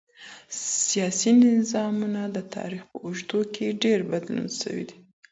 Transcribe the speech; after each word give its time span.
سياسي 0.89 1.31
نظامونه 1.43 2.21
د 2.35 2.37
تاريخ 2.55 2.83
په 2.91 2.97
اوږدو 3.05 3.39
کي 3.53 3.65
ډېر 3.83 3.99
بدل 4.11 4.37
سوي 4.61 4.83
دي. 4.89 4.97